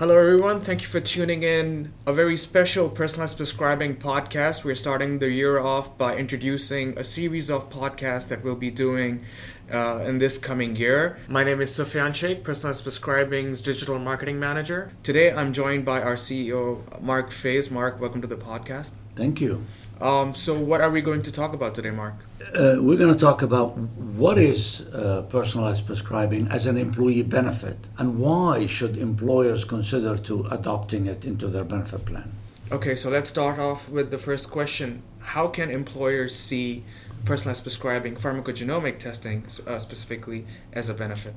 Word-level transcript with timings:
Hello, 0.00 0.16
everyone. 0.16 0.62
Thank 0.62 0.80
you 0.80 0.88
for 0.88 0.98
tuning 0.98 1.42
in. 1.42 1.92
A 2.06 2.12
very 2.14 2.38
special 2.38 2.88
personalized 2.88 3.36
prescribing 3.36 3.96
podcast. 3.96 4.64
We're 4.64 4.74
starting 4.74 5.18
the 5.18 5.28
year 5.28 5.60
off 5.60 5.98
by 5.98 6.16
introducing 6.16 6.96
a 6.96 7.04
series 7.04 7.50
of 7.50 7.68
podcasts 7.68 8.26
that 8.28 8.42
we'll 8.42 8.56
be 8.56 8.70
doing 8.70 9.22
uh, 9.70 10.02
in 10.06 10.16
this 10.16 10.38
coming 10.38 10.74
year. 10.74 11.18
My 11.28 11.44
name 11.44 11.60
is 11.60 11.74
Sufyan 11.74 12.14
Sheikh, 12.14 12.44
Personalized 12.44 12.82
Prescribing's 12.82 13.60
Digital 13.60 13.98
Marketing 13.98 14.40
Manager. 14.40 14.90
Today, 15.02 15.34
I'm 15.34 15.52
joined 15.52 15.84
by 15.84 16.00
our 16.00 16.14
CEO, 16.14 16.80
Mark 17.02 17.30
Faze. 17.30 17.70
Mark, 17.70 18.00
welcome 18.00 18.22
to 18.22 18.26
the 18.26 18.36
podcast. 18.36 18.94
Thank 19.16 19.42
you. 19.42 19.66
Um, 20.00 20.34
so, 20.34 20.54
what 20.54 20.80
are 20.80 20.88
we 20.88 21.02
going 21.02 21.20
to 21.24 21.30
talk 21.30 21.52
about 21.52 21.74
today, 21.74 21.90
Mark? 21.90 22.14
Uh, 22.40 22.76
we're 22.80 22.96
going 22.96 23.12
to 23.12 23.18
talk 23.18 23.42
about 23.42 23.76
what 23.76 24.38
is 24.38 24.80
uh, 24.94 25.22
personalized 25.28 25.86
prescribing 25.86 26.48
as 26.48 26.66
an 26.66 26.78
employee 26.78 27.22
benefit 27.22 27.88
and 27.98 28.18
why 28.18 28.66
should 28.66 28.96
employers 28.96 29.64
consider 29.64 30.16
to 30.16 30.46
adopting 30.50 31.06
it 31.06 31.24
into 31.24 31.48
their 31.48 31.64
benefit 31.64 32.04
plan. 32.06 32.32
Okay, 32.72 32.96
so 32.96 33.10
let's 33.10 33.28
start 33.28 33.58
off 33.58 33.88
with 33.88 34.10
the 34.10 34.18
first 34.18 34.50
question. 34.50 35.02
How 35.20 35.48
can 35.48 35.70
employers 35.70 36.34
see 36.34 36.82
personalized 37.24 37.62
prescribing, 37.62 38.16
pharmacogenomic 38.16 38.98
testing 38.98 39.44
uh, 39.66 39.78
specifically, 39.78 40.46
as 40.72 40.88
a 40.88 40.94
benefit? 40.94 41.34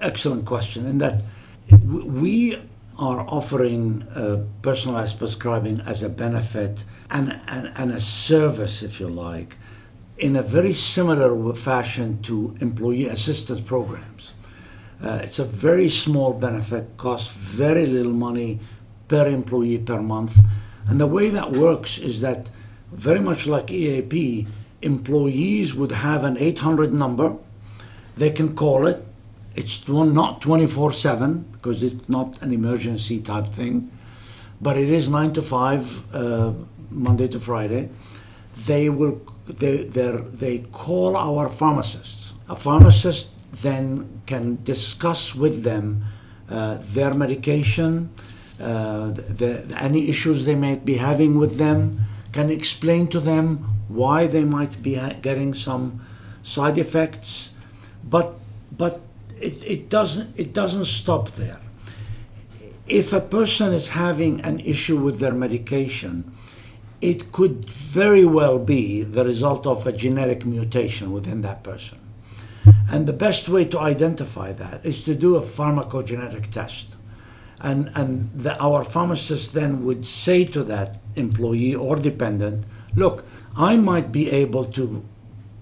Excellent 0.00 0.44
question. 0.44 0.86
In 0.86 0.98
that 0.98 1.22
we 1.82 2.56
are 2.98 3.20
offering 3.28 4.02
uh, 4.14 4.44
personalized 4.62 5.18
prescribing 5.18 5.80
as 5.80 6.02
a 6.02 6.08
benefit 6.08 6.84
and, 7.10 7.40
and, 7.48 7.72
and, 7.74 7.90
a 7.90 8.00
service, 8.00 8.82
if 8.82 9.00
you 9.00 9.08
like, 9.08 9.56
in 10.18 10.36
a 10.36 10.42
very 10.42 10.72
similar 10.72 11.54
fashion 11.54 12.22
to 12.22 12.56
employee 12.60 13.06
assistance 13.06 13.60
programs. 13.60 14.32
Uh, 15.02 15.20
it's 15.22 15.38
a 15.38 15.44
very 15.44 15.88
small 15.88 16.32
benefit, 16.32 16.96
costs 16.96 17.30
very 17.32 17.86
little 17.86 18.12
money 18.12 18.60
per 19.08 19.26
employee 19.26 19.78
per 19.78 20.00
month. 20.00 20.38
And 20.86 21.00
the 21.00 21.06
way 21.06 21.30
that 21.30 21.52
works 21.52 21.98
is 21.98 22.20
that, 22.20 22.50
very 22.92 23.20
much 23.20 23.46
like 23.46 23.70
EAP, 23.70 24.46
employees 24.82 25.74
would 25.74 25.92
have 25.92 26.24
an 26.24 26.38
800 26.38 26.92
number. 26.92 27.36
They 28.16 28.30
can 28.30 28.54
call 28.54 28.86
it 28.86 29.04
it's 29.54 29.86
not 29.88 30.40
24 30.40 30.92
7 30.92 31.44
because 31.52 31.82
it's 31.82 32.08
not 32.08 32.40
an 32.42 32.52
emergency 32.52 33.20
type 33.20 33.46
thing, 33.46 33.90
but 34.60 34.76
it 34.76 34.88
is 34.88 35.08
9 35.08 35.32
to 35.34 35.42
5, 35.42 36.14
uh, 36.14 36.52
Monday 36.90 37.28
to 37.28 37.38
Friday. 37.38 37.88
They 38.56 38.88
will 38.88 39.20
they, 39.46 39.84
they 39.84 40.58
call 40.72 41.16
our 41.16 41.48
pharmacists. 41.48 42.32
A 42.48 42.56
pharmacist 42.56 43.30
then 43.62 44.22
can 44.26 44.62
discuss 44.64 45.34
with 45.34 45.62
them 45.62 46.04
uh, 46.48 46.78
their 46.80 47.14
medication, 47.14 48.10
uh, 48.60 49.10
the, 49.10 49.64
the, 49.66 49.82
any 49.82 50.08
issues 50.08 50.44
they 50.44 50.54
might 50.54 50.84
be 50.84 50.96
having 50.96 51.38
with 51.38 51.56
them, 51.56 52.00
can 52.32 52.50
explain 52.50 53.06
to 53.08 53.20
them 53.20 53.64
why 53.88 54.26
they 54.26 54.44
might 54.44 54.82
be 54.82 54.94
getting 55.22 55.54
some 55.54 56.04
side 56.42 56.78
effects, 56.78 57.52
but 58.02 58.34
but 58.76 59.00
it, 59.40 59.62
it 59.64 59.88
doesn't 59.88 60.38
it 60.38 60.52
doesn't 60.52 60.86
stop 60.86 61.30
there. 61.32 61.60
If 62.86 63.12
a 63.12 63.20
person 63.20 63.72
is 63.72 63.88
having 63.88 64.40
an 64.42 64.60
issue 64.60 64.98
with 64.98 65.18
their 65.18 65.32
medication, 65.32 66.32
it 67.04 67.32
could 67.32 67.66
very 67.66 68.24
well 68.24 68.58
be 68.58 69.02
the 69.02 69.24
result 69.24 69.66
of 69.66 69.86
a 69.86 69.92
genetic 69.92 70.46
mutation 70.46 71.12
within 71.12 71.42
that 71.42 71.62
person. 71.62 71.98
And 72.90 73.06
the 73.06 73.12
best 73.12 73.48
way 73.48 73.66
to 73.66 73.78
identify 73.78 74.52
that 74.52 74.86
is 74.86 75.04
to 75.04 75.14
do 75.14 75.36
a 75.36 75.42
pharmacogenetic 75.42 76.50
test. 76.50 76.96
And, 77.60 77.90
and 77.94 78.30
the, 78.32 78.58
our 78.58 78.84
pharmacist 78.84 79.52
then 79.52 79.84
would 79.84 80.06
say 80.06 80.44
to 80.46 80.64
that 80.64 80.96
employee 81.14 81.74
or 81.74 81.96
dependent, 81.96 82.64
look, 82.96 83.26
I 83.56 83.76
might 83.76 84.10
be 84.10 84.30
able 84.30 84.64
to 84.66 85.04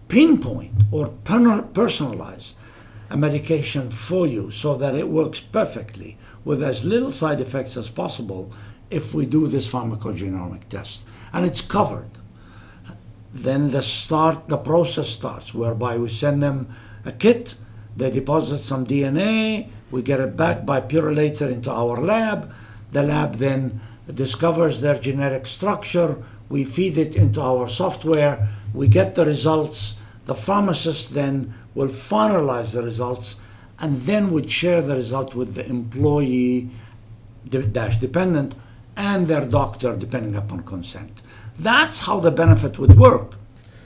pinpoint 0.07 0.85
or 0.93 1.09
personalize 1.09 2.53
a 3.11 3.17
medication 3.17 3.91
for 3.91 4.29
you 4.29 4.53
so 4.53 4.77
that 4.77 4.95
it 4.95 5.09
works 5.09 5.41
perfectly 5.41 6.19
with 6.45 6.63
as 6.63 6.85
little 6.85 7.11
side 7.11 7.41
effects 7.41 7.77
as 7.77 7.91
possible 7.91 8.53
if 8.91 9.13
we 9.13 9.27
do 9.27 9.49
this 9.49 9.71
pharmacogenomic 9.71 10.69
test. 10.69 11.05
And 11.33 11.47
it's 11.47 11.63
covered. 11.63 12.11
Then 13.33 13.71
the 13.71 13.83
start 13.83 14.49
the 14.49 14.59
process 14.59 15.09
starts 15.09 15.55
whereby 15.55 15.97
we 15.97 16.09
send 16.09 16.43
them 16.43 16.69
a 17.05 17.13
kit, 17.13 17.55
they 17.97 18.11
deposit 18.11 18.59
some 18.59 18.87
DNA, 18.87 19.69
we 19.91 20.03
get 20.03 20.21
it 20.21 20.37
back 20.37 20.65
by 20.65 20.81
Purolator 20.81 21.51
into 21.51 21.71
our 21.71 21.97
lab. 21.97 22.53
The 22.93 23.03
lab 23.03 23.37
then 23.37 23.81
discovers 24.13 24.81
their 24.81 24.99
genetic 24.99 25.47
structure, 25.47 26.23
we 26.49 26.65
feed 26.65 26.99
it 26.99 27.17
into 27.17 27.41
our 27.41 27.69
software, 27.69 28.49
we 28.75 28.89
get 28.89 29.15
the 29.15 29.25
results. 29.25 29.95
The 30.27 30.35
pharmacist 30.35 31.15
then 31.15 31.55
will 31.75 31.89
finalize 31.89 32.75
the 32.75 32.83
results 32.83 33.37
and 33.79 33.97
then 34.03 34.31
would 34.31 34.51
share 34.51 34.83
the 34.83 34.97
result 34.97 35.35
with 35.35 35.55
the 35.55 35.67
employee 35.67 36.71
dash 37.49 37.99
dependent 37.99 38.55
and 38.97 39.27
their 39.29 39.45
doctor 39.45 39.97
depending 39.97 40.37
upon 40.37 40.63
consent. 40.63 41.23
That's 41.59 42.01
how 42.01 42.21
the 42.21 42.31
benefit 42.31 42.79
would 42.79 42.97
work. 42.99 43.33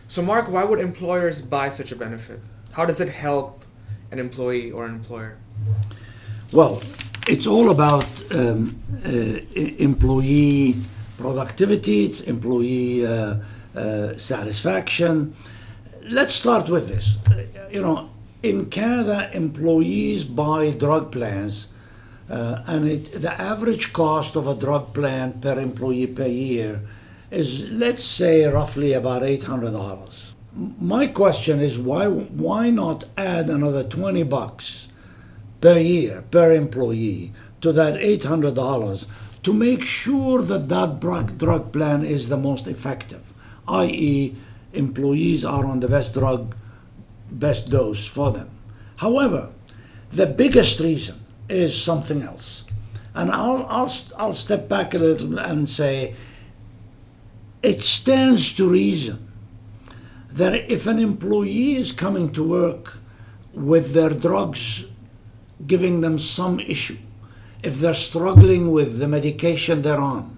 So 0.08 0.22
Mark, 0.22 0.48
why 0.48 0.64
would 0.64 0.80
employers 0.80 1.42
buy 1.42 1.68
such 1.68 1.92
a 1.92 1.96
benefit? 1.96 2.40
How 2.72 2.86
does 2.86 3.00
it 3.00 3.08
help 3.08 3.64
an 4.10 4.18
employee 4.18 4.70
or 4.70 4.86
an 4.86 4.94
employer? 4.94 5.36
Well, 6.52 6.82
it's 7.28 7.46
all 7.46 7.70
about 7.70 8.06
um, 8.32 8.80
uh, 9.04 9.08
employee 9.78 10.76
productivity, 11.18 12.04
it's 12.04 12.20
employee 12.20 13.06
uh, 13.06 13.36
uh, 13.74 14.16
satisfaction. 14.16 15.34
Let's 16.08 16.34
start 16.34 16.68
with 16.68 16.86
this 16.88 17.16
you 17.70 17.80
know, 17.80 18.10
in 18.42 18.66
Canada, 18.66 19.30
employees 19.32 20.24
buy 20.24 20.70
drug 20.70 21.12
plans, 21.12 21.68
uh, 22.28 22.62
and 22.66 22.88
it, 22.88 23.12
the 23.12 23.32
average 23.40 23.92
cost 23.92 24.36
of 24.36 24.46
a 24.46 24.54
drug 24.54 24.92
plan 24.92 25.40
per 25.40 25.58
employee 25.58 26.06
per 26.06 26.26
year 26.26 26.82
is, 27.30 27.70
let's 27.70 28.04
say, 28.04 28.44
roughly 28.46 28.92
about 28.92 29.22
eight 29.22 29.44
hundred 29.44 29.72
dollars. 29.72 30.32
My 30.52 31.06
question 31.06 31.60
is 31.60 31.78
why 31.78 32.06
why 32.08 32.70
not 32.70 33.04
add 33.16 33.48
another 33.48 33.84
twenty 33.84 34.22
bucks 34.22 34.88
per 35.60 35.78
year 35.78 36.24
per 36.30 36.52
employee 36.52 37.32
to 37.60 37.72
that 37.72 37.96
eight 37.96 38.24
hundred 38.24 38.54
dollars 38.54 39.06
to 39.42 39.52
make 39.52 39.82
sure 39.82 40.42
that 40.42 40.68
that 40.68 40.98
drug, 40.98 41.38
drug 41.38 41.72
plan 41.72 42.04
is 42.04 42.28
the 42.28 42.36
most 42.36 42.66
effective, 42.66 43.22
i.e., 43.68 44.34
employees 44.72 45.44
are 45.44 45.64
on 45.64 45.78
the 45.80 45.88
best 45.88 46.14
drug 46.14 46.56
best 47.30 47.70
dose 47.70 48.06
for 48.06 48.32
them. 48.32 48.50
However, 48.96 49.50
the 50.10 50.26
biggest 50.26 50.80
reason 50.80 51.25
is 51.48 51.80
something 51.80 52.22
else. 52.22 52.64
And 53.14 53.30
I'll, 53.30 53.66
I'll, 53.68 53.92
I'll 54.18 54.34
step 54.34 54.68
back 54.68 54.94
a 54.94 54.98
little 54.98 55.38
and 55.38 55.68
say 55.68 56.14
it 57.62 57.82
stands 57.82 58.54
to 58.54 58.68
reason 58.68 59.26
that 60.30 60.54
if 60.70 60.86
an 60.86 60.98
employee 60.98 61.76
is 61.76 61.92
coming 61.92 62.30
to 62.32 62.46
work 62.46 62.98
with 63.54 63.94
their 63.94 64.10
drugs 64.10 64.86
giving 65.66 66.02
them 66.02 66.18
some 66.18 66.60
issue, 66.60 66.98
if 67.62 67.80
they're 67.80 67.94
struggling 67.94 68.70
with 68.70 68.98
the 68.98 69.08
medication 69.08 69.80
they're 69.80 69.98
on, 69.98 70.36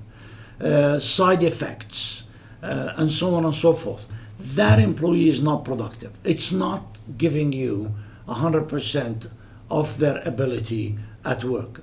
uh, 0.60 0.98
side 1.00 1.42
effects, 1.42 2.22
uh, 2.62 2.92
and 2.96 3.10
so 3.10 3.34
on 3.34 3.44
and 3.44 3.54
so 3.54 3.72
forth, 3.72 4.06
that 4.38 4.78
employee 4.78 5.28
is 5.28 5.42
not 5.42 5.64
productive. 5.64 6.12
It's 6.24 6.52
not 6.52 6.98
giving 7.16 7.52
you 7.52 7.92
100% 8.28 9.30
of 9.70 9.98
their 9.98 10.20
ability 10.26 10.98
at 11.24 11.44
work. 11.44 11.82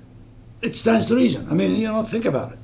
It 0.62 0.74
stands 0.74 1.06
to 1.08 1.16
reason. 1.16 1.48
I 1.50 1.54
mean, 1.54 1.76
you 1.76 1.88
know, 1.88 2.02
think 2.02 2.24
about 2.24 2.52
it. 2.52 2.58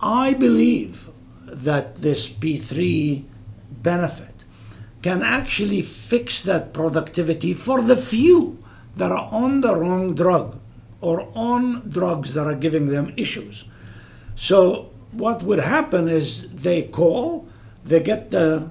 I 0.00 0.34
believe 0.34 1.08
that 1.46 1.96
this 1.96 2.28
P3 2.28 3.24
benefit 3.82 4.44
can 5.02 5.22
actually 5.22 5.82
fix 5.82 6.42
that 6.44 6.72
productivity 6.72 7.52
for 7.52 7.82
the 7.82 7.96
few 7.96 8.58
that 8.96 9.12
are 9.12 9.28
on 9.30 9.60
the 9.60 9.76
wrong 9.76 10.14
drug 10.14 10.58
or 11.00 11.28
on 11.34 11.90
drugs 11.90 12.34
that 12.34 12.46
are 12.46 12.54
giving 12.54 12.86
them 12.86 13.12
issues. 13.16 13.64
So, 14.36 14.90
what 15.12 15.42
would 15.42 15.60
happen 15.60 16.08
is 16.08 16.50
they 16.50 16.82
call, 16.82 17.46
they 17.84 18.00
get 18.00 18.30
the 18.30 18.70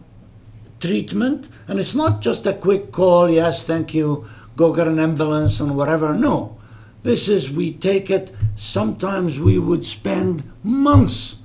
treatment. 0.79 1.50
And 1.67 1.79
it's 1.79 1.95
not 1.95 2.21
just 2.21 2.45
a 2.45 2.53
quick 2.53 2.91
call, 2.91 3.29
yes, 3.29 3.63
thank 3.63 3.94
you, 3.94 4.27
go 4.55 4.73
get 4.73 4.88
an 4.88 5.00
ambulance 5.00 5.59
and 5.59 5.75
whatever. 5.75 6.13
No. 6.13 6.57
This 7.03 7.27
is, 7.27 7.51
we 7.51 7.73
take 7.73 8.09
it, 8.09 8.31
sometimes 8.55 9.39
we 9.39 9.59
would 9.59 9.83
spend 9.83 10.44
months 10.63 11.35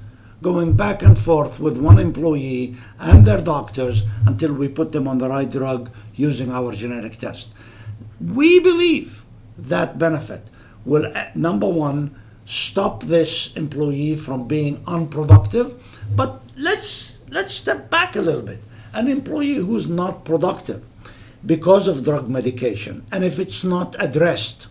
going 0.41 0.75
back 0.75 1.03
and 1.03 1.19
forth 1.19 1.59
with 1.59 1.77
one 1.77 1.99
employee 1.99 2.77
and 3.01 3.27
their 3.27 3.41
doctors 3.41 4.05
until 4.25 4.53
we 4.53 4.69
put 4.69 4.93
them 4.93 5.09
on 5.09 5.19
the 5.19 5.29
right 5.29 5.51
drug 5.51 5.91
using 6.15 6.53
our 6.53 6.73
genetic 6.73 7.17
test. 7.19 7.51
We 8.21 8.61
believe 8.61 9.23
that 9.57 9.99
benefit 9.99 10.49
will, 10.85 11.07
eh, 11.07 11.31
number 11.35 11.69
one, 11.69 12.15
stop 12.47 13.03
this 13.03 13.53
employee 13.57 14.17
from 14.17 14.47
being 14.47 14.83
unproductive. 14.87 15.75
But 16.15 16.41
let's 16.57 17.19
let's 17.31 17.53
step 17.53 17.91
back 17.91 18.17
a 18.17 18.21
little 18.21 18.43
bit. 18.43 18.63
An 18.95 19.09
employee 19.09 19.55
who's 19.55 19.89
not 19.89 20.25
productive 20.25 20.85
because 21.45 21.87
of 21.89 22.05
drug 22.05 22.29
medication, 22.29 23.07
and 23.13 23.25
if 23.25 23.39
it's 23.39 23.65
not 23.65 23.97
addressed, 23.99 24.69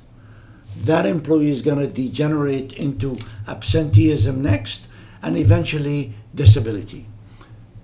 that 0.76 1.06
employee 1.06 1.50
is 1.50 1.62
going 1.62 1.80
to 1.80 1.88
degenerate 1.88 2.74
into 2.74 3.18
absenteeism 3.48 4.42
next 4.42 4.88
and 5.22 5.36
eventually 5.38 6.14
disability. 6.36 7.08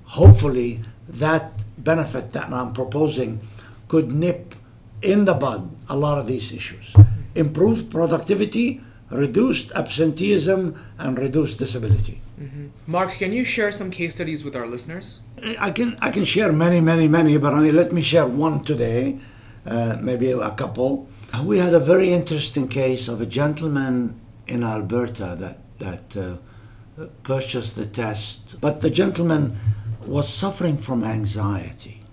Hopefully, 0.06 0.82
that 1.08 1.64
benefit 1.78 2.32
that 2.32 2.52
I'm 2.52 2.74
proposing 2.74 3.42
could 3.88 4.12
nip 4.12 4.56
in 5.02 5.26
the 5.26 5.34
bud 5.34 5.70
a 5.90 5.96
lot 5.96 6.18
of 6.18 6.28
these 6.28 6.52
issues. 6.52 6.96
Improved 7.36 7.92
productivity, 7.92 8.82
reduced 9.10 9.72
absenteeism, 9.72 10.76
and 10.98 11.18
reduced 11.18 11.60
disability. 11.60 12.22
Mm-hmm. 12.44 12.92
Mark, 12.92 13.12
can 13.14 13.32
you 13.32 13.46
share 13.46 13.72
some 13.72 13.90
case 13.90 14.16
studies 14.16 14.44
with 14.44 14.54
our 14.54 14.68
listeners? 14.68 15.22
I 15.60 15.72
can 15.72 15.98
I 16.02 16.10
can 16.10 16.26
share 16.26 16.52
many, 16.52 16.82
many, 16.82 17.08
many, 17.08 17.38
but 17.38 17.54
I 17.54 17.62
mean, 17.62 17.76
let 17.76 17.94
me 17.94 18.02
share 18.02 18.28
one 18.28 18.64
today, 18.66 19.18
uh, 19.66 19.98
maybe 20.02 20.32
a 20.32 20.52
couple. 20.52 21.08
We 21.46 21.60
had 21.60 21.74
a 21.74 21.80
very 21.80 22.12
interesting 22.12 22.68
case 22.68 23.08
of 23.08 23.22
a 23.22 23.26
gentleman 23.26 24.20
in 24.46 24.62
Alberta 24.64 25.38
that 25.40 25.58
that 25.80 26.18
uh, 26.18 27.06
purchased 27.24 27.78
the 27.78 27.86
test, 27.86 28.60
but 28.60 28.82
the 28.82 28.90
gentleman 28.90 29.58
was 30.06 30.28
suffering 30.28 30.78
from 30.78 31.04
anxiety, 31.06 32.04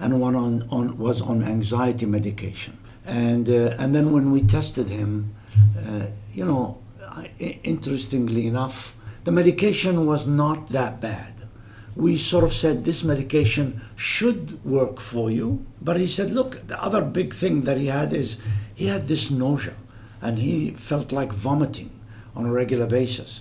and 0.00 0.12
on, 0.14 0.34
on 0.68 0.98
was 0.98 1.20
on 1.20 1.44
anxiety 1.44 2.06
medication, 2.06 2.76
and 3.04 3.48
uh, 3.48 3.76
and 3.78 3.94
then 3.94 4.10
when 4.10 4.32
we 4.32 4.42
tested 4.42 4.88
him, 4.88 5.32
uh, 5.78 6.06
you 6.32 6.44
know, 6.44 6.78
interestingly 7.38 8.48
enough, 8.48 8.95
the 9.26 9.32
medication 9.32 10.06
was 10.06 10.26
not 10.26 10.68
that 10.68 10.98
bad 11.02 11.36
we 11.96 12.18
sort 12.18 12.44
of 12.44 12.52
said 12.52 12.84
this 12.84 13.02
medication 13.02 13.80
should 13.96 14.62
work 14.64 15.00
for 15.00 15.30
you. 15.30 15.64
But 15.80 15.98
he 15.98 16.06
said, 16.06 16.30
look, 16.30 16.66
the 16.66 16.80
other 16.80 17.00
big 17.00 17.32
thing 17.34 17.62
that 17.62 17.78
he 17.78 17.86
had 17.86 18.12
is 18.12 18.36
he 18.74 18.86
had 18.86 19.08
this 19.08 19.30
nausea 19.30 19.74
and 20.20 20.38
he 20.38 20.72
felt 20.72 21.10
like 21.10 21.32
vomiting 21.32 21.90
on 22.34 22.44
a 22.44 22.52
regular 22.52 22.86
basis. 22.86 23.40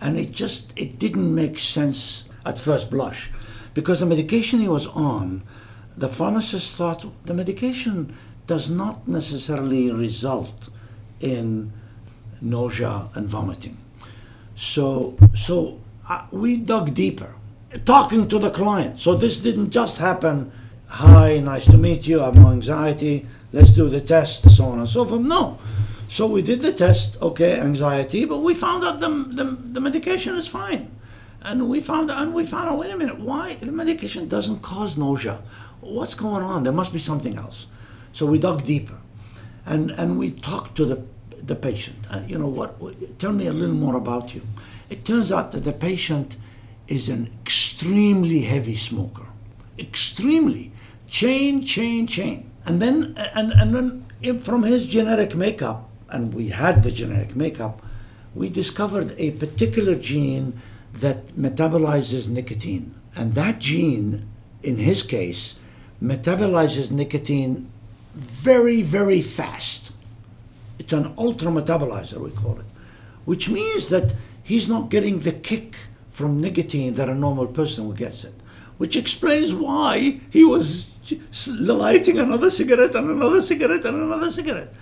And 0.00 0.18
it 0.18 0.32
just 0.32 0.74
it 0.76 0.98
didn't 0.98 1.34
make 1.34 1.58
sense 1.58 2.24
at 2.44 2.58
first 2.58 2.90
blush 2.90 3.30
because 3.72 4.00
the 4.00 4.06
medication 4.06 4.60
he 4.60 4.68
was 4.68 4.86
on, 4.88 5.42
the 5.96 6.08
pharmacist 6.08 6.76
thought 6.76 7.24
the 7.24 7.32
medication 7.32 8.14
does 8.46 8.70
not 8.70 9.08
necessarily 9.08 9.90
result 9.90 10.68
in 11.20 11.72
nausea 12.42 13.08
and 13.14 13.26
vomiting. 13.26 13.78
So 14.56 15.16
so 15.34 15.78
uh, 16.08 16.26
we 16.32 16.56
dug 16.56 16.92
deeper 16.94 17.36
talking 17.84 18.28
to 18.28 18.38
the 18.38 18.50
client. 18.50 18.98
So 18.98 19.14
this 19.14 19.40
didn't 19.40 19.70
just 19.70 19.98
happen, 19.98 20.50
hi, 20.88 21.38
nice 21.38 21.66
to 21.66 21.78
meet 21.78 22.06
you, 22.06 22.22
I 22.22 22.26
have 22.26 22.36
anxiety, 22.38 23.26
let's 23.52 23.74
do 23.74 23.88
the 23.88 24.00
test, 24.00 24.50
so 24.50 24.66
on 24.66 24.78
and 24.78 24.88
so 24.88 25.04
forth. 25.04 25.20
No. 25.20 25.58
So 26.08 26.26
we 26.26 26.42
did 26.42 26.62
the 26.62 26.72
test, 26.72 27.20
okay, 27.20 27.60
anxiety, 27.60 28.24
but 28.24 28.38
we 28.38 28.54
found 28.54 28.84
out 28.84 29.00
the, 29.00 29.08
the, 29.08 29.44
the 29.44 29.80
medication 29.80 30.36
is 30.36 30.46
fine. 30.46 30.92
And 31.42 31.68
we 31.68 31.80
found 31.80 32.10
and 32.10 32.34
we 32.34 32.46
found 32.46 32.68
out, 32.68 32.78
wait 32.78 32.90
a 32.90 32.96
minute, 32.96 33.20
why 33.20 33.54
the 33.54 33.70
medication 33.70 34.28
doesn't 34.28 34.62
cause 34.62 34.96
nausea? 34.96 35.42
What's 35.80 36.14
going 36.14 36.42
on? 36.42 36.64
There 36.64 36.72
must 36.72 36.92
be 36.92 36.98
something 36.98 37.36
else. 37.36 37.66
So 38.12 38.26
we 38.26 38.38
dug 38.38 38.64
deeper. 38.64 38.98
And 39.64 39.90
and 39.92 40.18
we 40.18 40.32
talked 40.32 40.76
to 40.76 40.84
the 40.84 41.04
the 41.46 41.54
patient. 41.54 41.96
Uh, 42.10 42.22
you 42.26 42.38
know 42.38 42.48
what? 42.48 43.18
Tell 43.18 43.32
me 43.32 43.46
a 43.46 43.52
little 43.52 43.74
more 43.74 43.96
about 43.96 44.34
you. 44.34 44.42
It 44.90 45.04
turns 45.04 45.32
out 45.32 45.52
that 45.52 45.64
the 45.64 45.72
patient 45.72 46.36
is 46.88 47.08
an 47.08 47.30
extremely 47.42 48.42
heavy 48.42 48.76
smoker. 48.76 49.26
Extremely. 49.78 50.72
Chain, 51.08 51.64
chain, 51.64 52.06
chain. 52.06 52.50
And 52.64 52.80
then, 52.80 53.16
and, 53.34 53.52
and 53.52 53.74
then 53.74 54.38
from 54.40 54.62
his 54.62 54.86
genetic 54.86 55.34
makeup, 55.34 55.88
and 56.10 56.34
we 56.34 56.48
had 56.48 56.82
the 56.82 56.92
genetic 56.92 57.36
makeup, 57.36 57.82
we 58.34 58.48
discovered 58.48 59.14
a 59.18 59.32
particular 59.32 59.94
gene 59.94 60.60
that 60.92 61.28
metabolizes 61.28 62.28
nicotine. 62.28 62.94
And 63.14 63.34
that 63.34 63.58
gene, 63.58 64.28
in 64.62 64.76
his 64.76 65.02
case, 65.02 65.54
metabolizes 66.02 66.90
nicotine 66.90 67.70
very, 68.14 68.82
very 68.82 69.20
fast. 69.20 69.92
It's 70.78 70.92
an 70.92 71.14
ultra 71.16 71.50
metabolizer, 71.50 72.18
we 72.18 72.30
call 72.30 72.58
it, 72.58 72.66
which 73.24 73.48
means 73.48 73.88
that 73.88 74.14
he's 74.42 74.68
not 74.68 74.90
getting 74.90 75.20
the 75.20 75.32
kick 75.32 75.76
from 76.10 76.40
nicotine 76.40 76.94
that 76.94 77.08
a 77.08 77.14
normal 77.14 77.46
person 77.46 77.88
would 77.88 77.96
get 77.96 78.24
it, 78.24 78.34
which 78.78 78.96
explains 78.96 79.52
why 79.52 80.20
he 80.30 80.44
was 80.44 80.86
lighting 81.46 82.18
another 82.18 82.50
cigarette 82.50 82.94
and 82.94 83.10
another 83.10 83.40
cigarette 83.40 83.84
and 83.84 84.02
another 84.02 84.30
cigarette, 84.30 84.72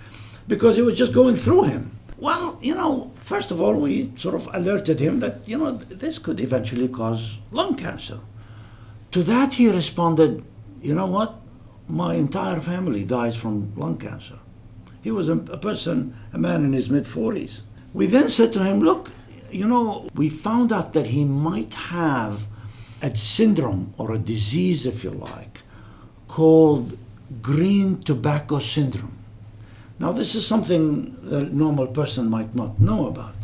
because 0.47 0.77
it 0.77 0.83
was 0.83 0.97
just 0.97 1.13
going 1.13 1.35
through 1.35 1.63
him. 1.63 1.91
Well, 2.17 2.57
you 2.61 2.75
know, 2.75 3.11
first 3.15 3.51
of 3.51 3.59
all, 3.61 3.73
we 3.73 4.11
sort 4.15 4.35
of 4.35 4.49
alerted 4.53 4.99
him 4.99 5.19
that, 5.19 5.47
you 5.47 5.57
know, 5.57 5.73
this 5.73 6.17
could 6.17 6.39
eventually 6.39 6.87
cause 6.87 7.37
lung 7.51 7.75
cancer. 7.75 8.19
To 9.11 9.23
that, 9.23 9.55
he 9.55 9.69
responded, 9.69 10.43
you 10.81 10.95
know 10.95 11.07
what? 11.07 11.35
My 11.87 12.15
entire 12.15 12.61
family 12.61 13.03
dies 13.03 13.35
from 13.35 13.73
lung 13.75 13.97
cancer. 13.97 14.39
He 15.05 15.11
was 15.11 15.29
a, 15.29 15.33
a 15.33 15.57
person, 15.59 16.15
a 16.33 16.39
man 16.39 16.65
in 16.65 16.73
his 16.73 16.89
mid 16.89 17.03
40s. 17.03 17.59
We 17.93 18.07
then 18.07 18.27
said 18.27 18.51
to 18.53 18.63
him, 18.63 18.79
look, 18.79 19.11
you 19.51 19.67
know, 19.67 20.09
we 20.15 20.29
found 20.31 20.73
out 20.73 20.93
that 20.93 21.05
he 21.05 21.23
might 21.23 21.75
have 21.75 22.47
a 23.03 23.15
syndrome 23.15 23.93
or 23.99 24.15
a 24.15 24.17
disease, 24.17 24.87
if 24.87 25.03
you 25.03 25.11
like, 25.11 25.61
called 26.27 26.97
green 27.43 28.01
tobacco 28.01 28.57
syndrome. 28.57 29.15
Now, 29.99 30.11
this 30.11 30.33
is 30.33 30.47
something 30.47 31.15
the 31.21 31.43
normal 31.43 31.85
person 31.85 32.27
might 32.27 32.55
not 32.55 32.79
know 32.79 33.05
about. 33.05 33.35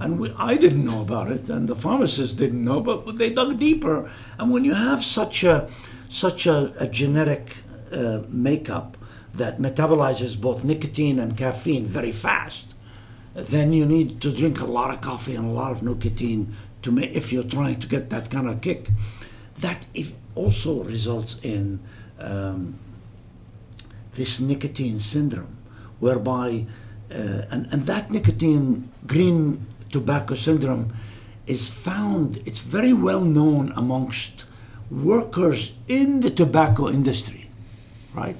And 0.00 0.18
we, 0.18 0.32
I 0.38 0.56
didn't 0.56 0.86
know 0.86 1.02
about 1.02 1.30
it, 1.30 1.50
and 1.50 1.68
the 1.68 1.76
pharmacists 1.76 2.34
didn't 2.36 2.64
know, 2.64 2.80
but 2.80 3.18
they 3.18 3.28
dug 3.28 3.58
deeper. 3.58 4.10
And 4.38 4.50
when 4.50 4.64
you 4.64 4.72
have 4.72 5.04
such 5.04 5.44
a, 5.44 5.68
such 6.08 6.46
a, 6.46 6.72
a 6.78 6.88
genetic 6.88 7.56
uh, 7.92 8.20
makeup 8.30 8.96
that 9.34 9.58
metabolizes 9.58 10.40
both 10.40 10.64
nicotine 10.64 11.18
and 11.18 11.36
caffeine 11.36 11.86
very 11.86 12.12
fast, 12.12 12.74
then 13.34 13.72
you 13.72 13.86
need 13.86 14.20
to 14.20 14.32
drink 14.32 14.60
a 14.60 14.66
lot 14.66 14.92
of 14.92 15.00
coffee 15.00 15.34
and 15.34 15.46
a 15.46 15.52
lot 15.52 15.72
of 15.72 15.82
nicotine 15.82 16.54
to 16.82 16.92
make, 16.92 17.16
if 17.16 17.32
you're 17.32 17.42
trying 17.42 17.78
to 17.80 17.86
get 17.86 18.10
that 18.10 18.30
kind 18.30 18.48
of 18.48 18.60
kick. 18.60 18.90
That 19.60 19.86
also 20.34 20.82
results 20.84 21.36
in 21.42 21.80
um, 22.18 22.78
this 24.14 24.40
nicotine 24.40 24.98
syndrome, 24.98 25.56
whereby, 26.00 26.66
uh, 27.10 27.42
and, 27.50 27.66
and 27.72 27.86
that 27.86 28.10
nicotine 28.10 28.90
green 29.06 29.66
tobacco 29.90 30.34
syndrome 30.34 30.92
is 31.46 31.70
found, 31.70 32.36
it's 32.46 32.58
very 32.58 32.92
well 32.92 33.20
known 33.20 33.72
amongst 33.76 34.44
workers 34.90 35.72
in 35.88 36.20
the 36.20 36.30
tobacco 36.30 36.88
industry, 36.88 37.50
right? 38.14 38.36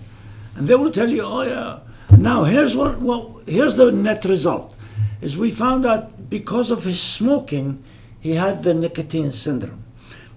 And 0.57 0.69
they 0.69 0.75
will 0.75 0.91
tell 0.91 1.09
you, 1.09 1.23
oh 1.23 1.43
yeah. 1.43 1.81
Now 2.17 2.45
here's 2.45 2.77
what, 2.77 3.01
well, 3.01 3.41
here's 3.47 3.77
the 3.77 3.91
net 3.91 4.25
result 4.25 4.77
is 5.21 5.39
we 5.39 5.51
found 5.51 5.87
out 5.87 6.29
because 6.29 6.71
of 6.71 6.85
his 6.85 7.01
smoking, 7.01 7.83
he 8.21 8.35
had 8.35 8.63
the 8.63 8.75
nicotine 8.75 9.33
syndrome. 9.33 9.85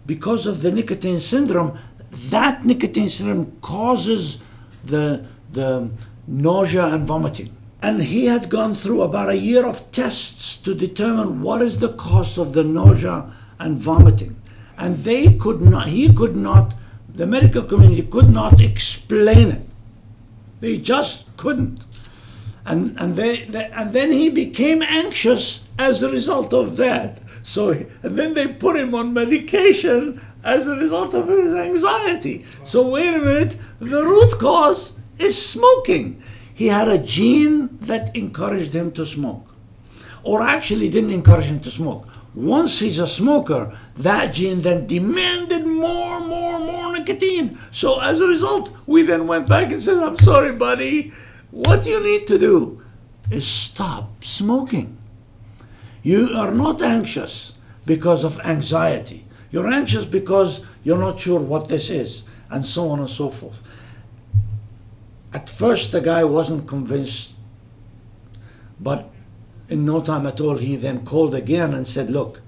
Because 0.06 0.46
of 0.46 0.62
the 0.62 0.72
nicotine 0.72 1.20
syndrome, 1.20 1.78
that 2.30 2.64
nicotine 2.64 3.10
syndrome 3.10 3.58
causes 3.62 4.38
the, 4.84 5.26
the 5.52 5.90
nausea 6.28 6.86
and 6.86 7.08
vomiting. 7.08 7.56
And 7.82 8.02
he 8.02 8.26
had 8.26 8.50
gone 8.50 8.76
through 8.76 9.02
about 9.02 9.30
a 9.30 9.38
year 9.38 9.66
of 9.66 9.92
tests 9.92 10.58
to 10.58 10.74
determine 10.74 11.42
what 11.42 11.62
is 11.62 11.80
the 11.80 11.94
cause 11.94 12.38
of 12.38 12.54
the 12.54 12.64
nausea 12.64 13.32
and 13.60 13.78
vomiting. 13.78 14.36
And 14.78 14.98
they 14.98 15.34
could 15.34 15.62
not, 15.62 15.88
he 15.88 16.14
could 16.14 16.36
not, 16.36 16.76
the 17.08 17.26
medical 17.26 17.64
community 17.64 18.04
could 18.04 18.30
not 18.30 18.60
explain 18.60 19.50
it. 19.50 19.65
They 20.60 20.78
just 20.78 21.26
couldn't 21.38 21.84
and 22.66 22.98
and 23.00 23.16
they, 23.16 23.46
they, 23.46 23.66
and 23.66 23.94
then 23.94 24.12
he 24.12 24.30
became 24.30 24.82
anxious 24.82 25.62
as 25.78 26.02
a 26.02 26.10
result 26.10 26.54
of 26.54 26.78
that. 26.78 27.22
So 27.44 27.70
and 27.70 28.18
then 28.18 28.34
they 28.34 28.48
put 28.48 28.76
him 28.76 28.96
on 28.96 29.14
medication 29.14 30.20
as 30.44 30.68
a 30.68 30.76
result 30.76 31.14
of 31.14 31.28
his 31.28 31.56
anxiety. 31.56 32.46
So 32.64 32.88
wait 32.88 33.14
a 33.14 33.20
minute, 33.20 33.58
the 33.80 34.04
root 34.04 34.32
cause 34.40 34.94
is 35.20 35.44
smoking. 35.44 36.22
He 36.54 36.68
had 36.68 36.88
a 36.88 36.98
gene 36.98 37.78
that 37.82 38.16
encouraged 38.16 38.74
him 38.74 38.92
to 38.94 39.06
smoke, 39.06 39.48
or 40.24 40.42
actually 40.42 40.90
didn't 40.90 41.12
encourage 41.12 41.46
him 41.46 41.60
to 41.62 41.72
smoke. 41.72 42.08
Once 42.36 42.80
he's 42.80 43.00
a 43.00 43.08
smoker, 43.08 43.78
that 43.96 44.34
gene 44.34 44.60
then 44.60 44.86
demanded 44.86 45.66
more, 45.66 46.20
more, 46.20 46.60
more 46.60 46.92
nicotine. 46.92 47.58
So 47.72 48.02
as 48.02 48.20
a 48.20 48.28
result, 48.28 48.76
we 48.86 49.04
then 49.04 49.26
went 49.26 49.48
back 49.48 49.72
and 49.72 49.82
said, 49.82 49.98
"I'm 49.98 50.18
sorry, 50.18 50.52
buddy." 50.52 51.14
What 51.52 51.86
you 51.86 52.04
need 52.04 52.28
to 52.28 52.38
do 52.38 52.82
is 53.32 53.48
stop 53.48 54.26
smoking. 54.26 54.98
You 56.04 56.30
are 56.36 56.52
not 56.52 56.82
anxious 56.82 57.54
because 57.86 58.26
of 58.26 58.40
anxiety. 58.42 59.26
You're 59.52 59.72
anxious 59.72 60.04
because 60.04 60.60
you're 60.84 60.98
not 60.98 61.18
sure 61.20 61.40
what 61.40 61.70
this 61.70 61.90
is, 61.90 62.24
and 62.50 62.66
so 62.66 62.90
on 62.90 63.00
and 63.00 63.10
so 63.10 63.30
forth. 63.30 63.64
At 65.34 65.50
first, 65.50 65.94
the 65.94 66.02
guy 66.02 66.26
wasn't 66.26 66.68
convinced, 66.68 67.32
but 68.80 69.10
in 69.70 69.86
no 69.86 70.02
time 70.02 70.26
at 70.26 70.40
all, 70.42 70.58
he 70.58 70.76
then 70.76 71.06
called 71.06 71.34
again 71.34 71.74
and 71.74 71.88
said, 71.88 72.10
Look, 72.10 72.42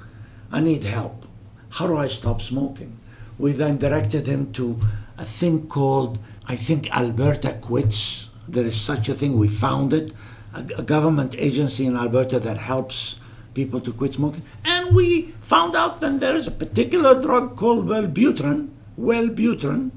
I 0.51 0.61
need 0.61 0.83
help. 0.83 1.25
How 1.69 1.87
do 1.87 1.97
I 1.97 2.07
stop 2.07 2.41
smoking? 2.41 2.97
We 3.37 3.51
then 3.51 3.77
directed 3.77 4.27
him 4.27 4.51
to 4.53 4.79
a 5.17 5.25
thing 5.25 5.67
called, 5.67 6.19
I 6.47 6.55
think, 6.55 6.89
Alberta 6.95 7.53
Quits. 7.61 8.29
There 8.47 8.65
is 8.65 8.79
such 8.79 9.09
a 9.09 9.13
thing. 9.13 9.37
We 9.37 9.47
found 9.47 9.93
it, 9.93 10.13
a, 10.53 10.59
a 10.77 10.83
government 10.83 11.35
agency 11.37 11.85
in 11.85 11.97
Alberta 11.97 12.39
that 12.39 12.57
helps 12.57 13.19
people 13.53 13.81
to 13.81 13.91
quit 13.91 14.13
smoking. 14.13 14.43
And 14.63 14.95
we 14.95 15.33
found 15.41 15.75
out 15.75 15.99
that 16.01 16.19
there 16.19 16.35
is 16.35 16.47
a 16.47 16.51
particular 16.51 17.19
drug 17.21 17.57
called 17.57 17.87
Wellbutrin, 17.87 18.69
Wellbutrin, 18.99 19.91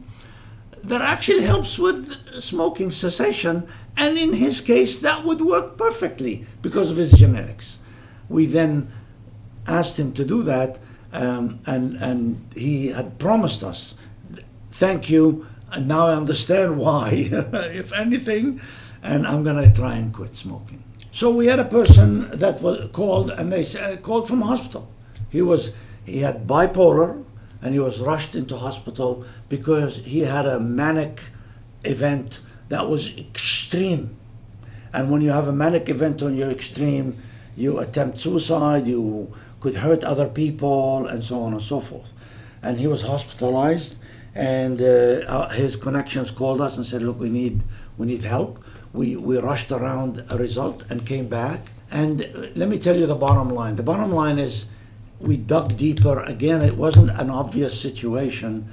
that 0.84 1.02
actually 1.02 1.42
helps 1.42 1.78
with 1.78 2.10
smoking 2.40 2.90
cessation. 2.90 3.68
And 4.00 4.16
in 4.16 4.32
his 4.32 4.62
case, 4.62 4.98
that 5.00 5.24
would 5.26 5.42
work 5.42 5.76
perfectly 5.76 6.46
because 6.62 6.90
of 6.90 6.96
his 6.96 7.12
genetics. 7.12 7.76
We 8.30 8.46
then 8.46 8.90
asked 9.66 9.98
him 9.98 10.14
to 10.14 10.24
do 10.24 10.42
that, 10.44 10.78
um, 11.12 11.60
and, 11.66 11.96
and 11.96 12.48
he 12.56 12.88
had 12.88 13.18
promised 13.18 13.62
us, 13.62 13.94
thank 14.70 15.10
you, 15.10 15.46
and 15.70 15.86
now 15.86 16.06
I 16.06 16.14
understand 16.14 16.78
why, 16.78 17.10
if 17.12 17.92
anything, 17.92 18.62
and 19.02 19.26
I'm 19.26 19.44
going 19.44 19.62
to 19.62 19.70
try 19.70 19.96
and 19.96 20.14
quit 20.14 20.34
smoking. 20.34 20.82
So 21.12 21.30
we 21.30 21.48
had 21.48 21.58
a 21.58 21.66
person 21.66 22.30
that 22.30 22.62
was 22.62 22.88
called, 22.92 23.30
and 23.30 23.52
they 23.52 23.66
uh, 23.76 23.98
called 23.98 24.28
from 24.28 24.40
hospital. 24.40 24.90
He 25.28 25.42
was 25.42 25.72
he 26.06 26.20
had 26.20 26.46
bipolar, 26.46 27.22
and 27.60 27.74
he 27.74 27.80
was 27.80 28.00
rushed 28.00 28.34
into 28.34 28.56
hospital 28.56 29.26
because 29.50 29.96
he 29.96 30.20
had 30.20 30.46
a 30.46 30.58
manic 30.58 31.20
event 31.84 32.40
that 32.70 32.88
was 32.88 33.12
extreme. 33.70 34.16
And 34.92 35.12
when 35.12 35.20
you 35.20 35.30
have 35.30 35.46
a 35.46 35.52
manic 35.52 35.88
event 35.88 36.22
on 36.22 36.34
your 36.34 36.50
extreme, 36.50 37.16
you 37.56 37.78
attempt 37.78 38.18
suicide, 38.18 38.88
you 38.88 39.32
could 39.60 39.76
hurt 39.76 40.02
other 40.02 40.28
people, 40.28 41.06
and 41.06 41.22
so 41.22 41.42
on 41.42 41.52
and 41.52 41.62
so 41.62 41.78
forth. 41.78 42.12
And 42.62 42.80
he 42.80 42.88
was 42.88 43.02
hospitalized, 43.02 43.94
and 44.34 44.82
uh, 44.82 45.48
his 45.50 45.76
connections 45.76 46.32
called 46.32 46.60
us 46.60 46.76
and 46.76 46.84
said, 46.84 47.02
"Look, 47.02 47.20
we 47.20 47.30
need 47.30 47.62
we 47.96 48.06
need 48.06 48.22
help." 48.22 48.58
We 48.92 49.14
we 49.14 49.38
rushed 49.38 49.70
around 49.70 50.24
a 50.30 50.36
result 50.36 50.84
and 50.90 51.06
came 51.06 51.28
back. 51.28 51.60
And 51.92 52.22
uh, 52.22 52.46
let 52.56 52.68
me 52.68 52.78
tell 52.78 52.96
you 52.96 53.06
the 53.06 53.14
bottom 53.14 53.50
line. 53.50 53.76
The 53.76 53.84
bottom 53.84 54.10
line 54.10 54.40
is, 54.40 54.66
we 55.20 55.36
dug 55.36 55.76
deeper. 55.76 56.24
Again, 56.24 56.62
it 56.62 56.76
wasn't 56.76 57.10
an 57.10 57.30
obvious 57.30 57.80
situation. 57.80 58.68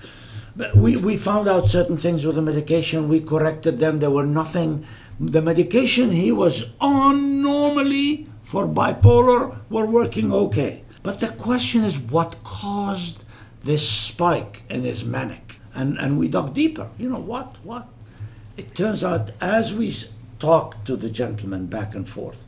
But 0.57 0.75
we, 0.75 0.97
we 0.97 1.17
found 1.17 1.47
out 1.47 1.67
certain 1.67 1.97
things 1.97 2.25
with 2.25 2.35
the 2.35 2.41
medication. 2.41 3.07
We 3.07 3.19
corrected 3.19 3.77
them. 3.77 3.99
There 3.99 4.09
were 4.09 4.25
nothing. 4.25 4.85
The 5.19 5.41
medication 5.41 6.11
he 6.11 6.31
was 6.31 6.65
on 6.81 7.43
normally 7.43 8.27
for 8.43 8.67
bipolar 8.67 9.59
were 9.69 9.85
working 9.85 10.33
okay. 10.33 10.83
But 11.03 11.19
the 11.19 11.27
question 11.27 11.83
is 11.83 11.99
what 11.99 12.43
caused 12.43 13.23
this 13.63 13.87
spike 13.87 14.63
in 14.67 14.81
his 14.81 15.05
manic? 15.05 15.59
And, 15.75 15.97
and 15.99 16.17
we 16.17 16.27
dug 16.27 16.55
deeper. 16.55 16.89
You 16.97 17.09
know, 17.09 17.19
what? 17.19 17.55
What? 17.63 17.87
It 18.57 18.73
turns 18.73 19.03
out, 19.03 19.29
as 19.39 19.75
we 19.75 19.95
talked 20.39 20.87
to 20.87 20.95
the 20.95 21.11
gentleman 21.11 21.67
back 21.67 21.93
and 21.93 22.09
forth, 22.09 22.43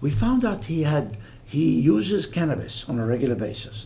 we 0.00 0.10
found 0.10 0.44
out 0.44 0.64
he 0.64 0.84
had 0.84 1.18
he 1.44 1.78
uses 1.80 2.26
cannabis 2.26 2.88
on 2.88 2.98
a 2.98 3.04
regular 3.04 3.34
basis, 3.34 3.84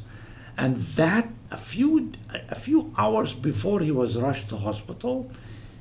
and 0.57 0.77
that 0.97 1.29
a 1.51 1.57
few 1.57 2.13
a 2.49 2.55
few 2.55 2.93
hours 2.99 3.35
before 3.35 3.81
he 3.81 3.91
was 3.91 4.17
rushed 4.17 4.49
to 4.49 4.57
hospital, 4.57 5.31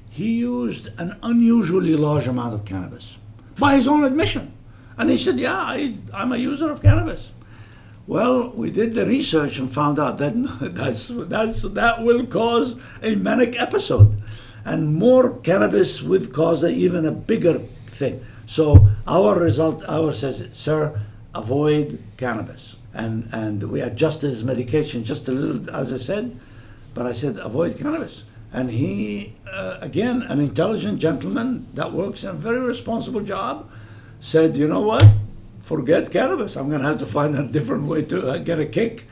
he 0.10 0.39
used 0.39 0.88
an 0.98 1.17
unusually 1.24 1.96
large 1.96 2.27
amount 2.27 2.53
of 2.53 2.65
cannabis 2.65 3.17
by 3.58 3.75
his 3.75 3.88
own 3.88 4.03
admission. 4.03 4.53
And 4.98 5.10
he 5.10 5.17
said, 5.17 5.39
Yeah, 5.39 5.58
I, 5.58 5.98
I'm 6.13 6.32
a 6.32 6.38
user 6.38 6.72
of 6.72 6.82
cannabis. 6.82 7.32
Well, 8.08 8.51
we 8.51 8.70
did 8.70 8.94
the 8.94 9.05
research 9.05 9.58
and 9.58 9.74
found 9.74 9.98
out 10.00 10.20
that 10.20 10.34
that's, 10.62 11.10
that's, 11.10 11.63
that 11.63 12.03
will 12.03 12.25
cause 12.25 12.75
a 13.01 13.15
manic 13.15 13.60
episode. 13.60 14.22
And 14.63 14.96
more 14.96 15.38
cannabis 15.39 16.01
would 16.01 16.34
cause 16.34 16.63
a, 16.63 16.70
even 16.70 17.05
a 17.05 17.12
bigger 17.12 17.60
thing. 17.88 18.24
So 18.46 18.88
our 19.08 19.38
result, 19.39 19.84
our 19.88 20.13
says, 20.13 20.48
sir, 20.53 21.00
avoid 21.34 22.01
cannabis. 22.17 22.75
And, 22.95 23.27
and 23.33 23.61
we 23.63 23.81
adjusted 23.81 24.29
his 24.29 24.43
medication 24.43 25.03
just 25.03 25.27
a 25.27 25.31
little, 25.31 25.69
as 25.75 25.91
I 25.91 25.97
said, 25.97 26.39
but 26.93 27.05
I 27.05 27.11
said, 27.11 27.37
avoid 27.37 27.77
cannabis. 27.77 28.23
And 28.53 28.71
he, 28.71 29.35
uh, 29.51 29.79
again, 29.81 30.21
an 30.21 30.39
intelligent 30.39 30.99
gentleman 30.99 31.67
that 31.73 31.91
works 31.91 32.23
in 32.23 32.29
a 32.29 32.33
very 32.33 32.61
responsible 32.61 33.19
job, 33.19 33.69
said, 34.21 34.55
you 34.55 34.67
know 34.67 34.79
what? 34.79 35.05
Forget 35.61 36.09
cannabis. 36.09 36.55
I'm 36.55 36.69
going 36.69 36.81
to 36.81 36.87
have 36.87 36.99
to 36.99 37.05
find 37.05 37.35
a 37.35 37.45
different 37.45 37.83
way 37.83 38.03
to 38.05 38.31
uh, 38.31 38.37
get 38.37 38.59
a 38.59 38.65
kick 38.65 39.09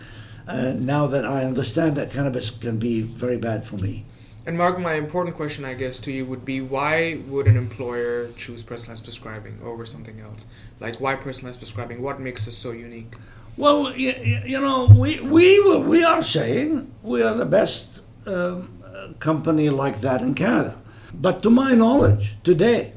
uh, 0.48 0.74
now 0.78 1.08
that 1.08 1.26
I 1.26 1.44
understand 1.44 1.98
that 1.98 2.12
cannabis 2.12 2.52
can 2.52 2.78
be 2.78 3.02
very 3.02 3.38
bad 3.38 3.66
for 3.66 3.76
me. 3.76 4.06
And 4.46 4.58
Mark, 4.58 4.78
my 4.80 4.96
important 4.96 5.36
question, 5.36 5.64
I 5.64 5.74
guess, 5.74 6.00
to 6.00 6.12
you 6.12 6.26
would 6.26 6.44
be 6.44 6.60
why 6.62 7.22
would 7.28 7.48
an 7.48 7.56
employer 7.56 8.30
choose 8.36 8.62
personalized 8.62 9.04
prescribing 9.04 9.60
over 9.64 9.86
something 9.86 10.20
else? 10.20 10.48
Like, 10.80 11.00
why 11.00 11.16
personalized 11.16 11.60
prescribing? 11.60 12.02
What 12.02 12.20
makes 12.20 12.48
us 12.48 12.58
so 12.58 12.72
unique? 12.72 13.16
Well, 13.56 13.96
you, 13.96 14.14
you 14.46 14.60
know, 14.60 14.88
we, 14.88 15.20
we, 15.20 15.60
we 15.80 16.04
are 16.04 16.24
saying 16.24 16.92
we 17.04 17.22
are 17.22 17.36
the 17.36 17.46
best 17.46 18.02
um, 18.26 18.84
company 19.20 19.70
like 19.70 20.00
that 20.02 20.22
in 20.22 20.34
Canada. 20.34 20.76
But 21.14 21.44
to 21.44 21.50
my 21.50 21.74
knowledge, 21.76 22.36
today, 22.44 22.94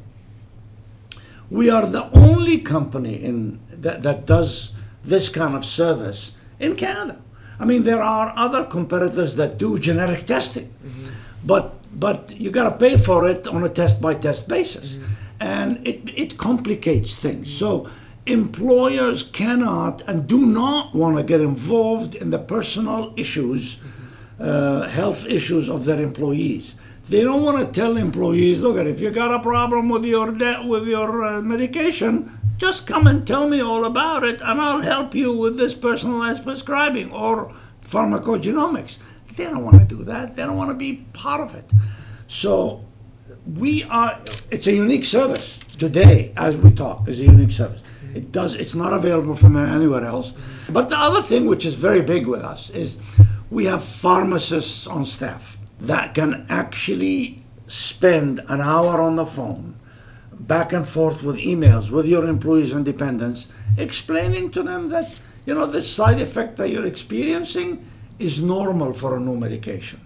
we 1.50 1.68
are 1.70 1.86
the 1.86 2.10
only 2.10 2.58
company 2.58 3.22
in 3.22 3.60
that, 3.68 4.02
that 4.02 4.26
does 4.26 4.72
this 5.04 5.28
kind 5.28 5.54
of 5.54 5.64
service 5.64 6.32
in 6.58 6.74
Canada. 6.74 7.18
I 7.58 7.64
mean, 7.64 7.84
there 7.84 8.02
are 8.02 8.32
other 8.36 8.64
competitors 8.64 9.36
that 9.36 9.58
do 9.58 9.78
genetic 9.78 10.26
testing, 10.26 10.72
mm-hmm. 10.84 11.08
but 11.44 11.74
but 11.98 12.34
you 12.36 12.50
got 12.50 12.68
to 12.68 12.76
pay 12.76 12.98
for 12.98 13.26
it 13.26 13.46
on 13.46 13.64
a 13.64 13.68
test 13.68 14.02
by 14.02 14.14
test 14.14 14.48
basis, 14.48 14.94
mm-hmm. 14.94 15.12
and 15.40 15.86
it 15.86 16.00
it 16.14 16.36
complicates 16.36 17.18
things. 17.18 17.48
Mm-hmm. 17.48 17.58
So 17.58 17.90
employers 18.26 19.22
cannot 19.22 20.02
and 20.08 20.26
do 20.26 20.44
not 20.44 20.94
want 20.94 21.16
to 21.16 21.22
get 21.22 21.40
involved 21.40 22.14
in 22.14 22.30
the 22.30 22.38
personal 22.38 23.14
issues, 23.16 23.78
uh, 24.40 24.88
health 24.88 25.26
issues 25.26 25.70
of 25.70 25.84
their 25.84 26.00
employees. 26.00 26.74
They 27.08 27.22
don't 27.22 27.42
want 27.42 27.58
to 27.64 27.80
tell 27.80 27.96
employees, 27.96 28.62
look, 28.62 28.76
if 28.76 29.00
you 29.00 29.10
got 29.10 29.32
a 29.32 29.38
problem 29.38 29.88
with 29.88 30.04
your 30.04 30.32
de- 30.32 30.66
with 30.66 30.88
your 30.88 31.24
uh, 31.24 31.40
medication, 31.40 32.36
just 32.58 32.86
come 32.86 33.06
and 33.06 33.24
tell 33.24 33.48
me 33.48 33.60
all 33.60 33.84
about 33.84 34.24
it, 34.24 34.40
and 34.40 34.60
I'll 34.60 34.80
help 34.80 35.14
you 35.14 35.36
with 35.36 35.56
this 35.56 35.74
personalized 35.74 36.42
prescribing 36.42 37.12
or 37.12 37.54
pharmacogenomics. 37.88 38.96
They 39.36 39.44
don't 39.44 39.64
want 39.64 39.80
to 39.80 39.86
do 39.86 40.02
that. 40.04 40.34
They 40.34 40.42
don't 40.42 40.56
want 40.56 40.70
to 40.70 40.74
be 40.74 41.04
part 41.12 41.42
of 41.42 41.54
it. 41.54 41.70
So 42.26 42.84
we 43.46 43.84
are. 43.84 44.18
It's 44.50 44.66
a 44.66 44.72
unique 44.72 45.04
service 45.04 45.60
today, 45.78 46.32
as 46.36 46.56
we 46.56 46.70
talk. 46.72 47.06
It's 47.06 47.20
a 47.20 47.24
unique 47.24 47.52
service. 47.52 47.82
It 48.16 48.32
does. 48.32 48.54
It's 48.54 48.74
not 48.74 48.94
available 48.94 49.36
from 49.36 49.56
anywhere 49.56 50.06
else. 50.06 50.32
But 50.70 50.88
the 50.88 50.96
other 50.96 51.20
thing, 51.20 51.44
which 51.44 51.66
is 51.66 51.74
very 51.74 52.00
big 52.00 52.26
with 52.26 52.40
us, 52.40 52.70
is 52.70 52.96
we 53.50 53.66
have 53.66 53.84
pharmacists 53.84 54.86
on 54.86 55.04
staff 55.04 55.58
that 55.80 56.14
can 56.14 56.46
actually 56.48 57.44
spend 57.66 58.38
an 58.48 58.62
hour 58.62 59.00
on 59.02 59.16
the 59.16 59.26
phone 59.26 59.78
back 60.32 60.72
and 60.72 60.88
forth 60.88 61.22
with 61.22 61.36
emails 61.36 61.90
with 61.90 62.06
your 62.06 62.26
employees 62.26 62.72
and 62.72 62.84
dependents 62.84 63.48
explaining 63.76 64.50
to 64.50 64.62
them 64.62 64.88
that 64.88 65.20
you 65.44 65.54
know 65.54 65.66
the 65.66 65.82
side 65.82 66.20
effect 66.20 66.56
that 66.56 66.70
you're 66.70 66.86
experiencing 66.86 67.84
is 68.18 68.42
normal 68.42 68.92
for 68.92 69.16
a 69.16 69.20
new 69.20 69.36
medication 69.36 70.00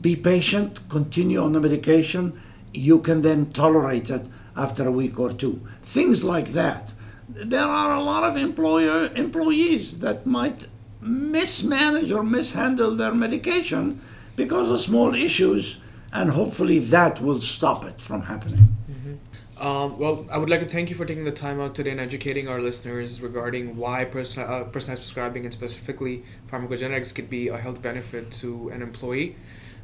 be 0.00 0.16
patient 0.16 0.80
continue 0.88 1.40
on 1.40 1.52
the 1.52 1.60
medication 1.60 2.38
you 2.72 2.98
can 2.98 3.22
then 3.22 3.50
tolerate 3.52 4.10
it 4.10 4.26
after 4.56 4.86
a 4.88 4.92
week 4.92 5.20
or 5.20 5.30
two 5.32 5.60
things 5.82 6.24
like 6.24 6.48
that 6.48 6.92
there 7.28 7.64
are 7.64 7.94
a 7.94 8.02
lot 8.02 8.24
of 8.24 8.36
employer 8.36 9.10
employees 9.14 9.98
that 9.98 10.26
might 10.26 10.68
mismanage 11.00 12.10
or 12.10 12.22
mishandle 12.22 12.96
their 12.96 13.14
medication 13.14 14.00
because 14.36 14.70
of 14.70 14.80
small 14.80 15.14
issues, 15.14 15.78
and 16.12 16.30
hopefully 16.30 16.78
that 16.78 17.20
will 17.20 17.40
stop 17.40 17.84
it 17.84 18.00
from 18.00 18.22
happening. 18.22 18.76
Mm-hmm. 18.90 19.66
Um, 19.66 19.98
well, 19.98 20.26
I 20.30 20.36
would 20.36 20.50
like 20.50 20.60
to 20.60 20.66
thank 20.66 20.90
you 20.90 20.96
for 20.96 21.06
taking 21.06 21.24
the 21.24 21.30
time 21.30 21.60
out 21.60 21.74
today 21.74 21.90
and 21.90 22.00
educating 22.00 22.46
our 22.46 22.60
listeners 22.60 23.22
regarding 23.22 23.76
why 23.76 24.04
person- 24.04 24.44
uh, 24.44 24.64
personalized 24.64 25.02
prescribing 25.02 25.44
and 25.44 25.54
specifically 25.54 26.24
pharmacogenetics 26.50 27.14
could 27.14 27.30
be 27.30 27.48
a 27.48 27.56
health 27.56 27.80
benefit 27.80 28.30
to 28.32 28.68
an 28.68 28.82
employee 28.82 29.36